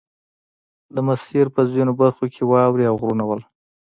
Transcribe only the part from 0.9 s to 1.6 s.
د مسیر